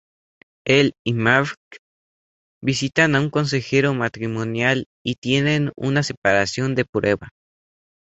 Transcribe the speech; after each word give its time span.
Él 0.65 0.95
y 1.05 1.13
Marge 1.13 1.53
visitan 2.63 3.15
a 3.15 3.19
un 3.21 3.29
consejero 3.29 3.93
matrimonial 3.93 4.87
y 5.05 5.13
tienen 5.21 5.71
una 5.75 6.01
separación 6.01 6.73
de 6.73 6.85
prueba. 6.85 7.29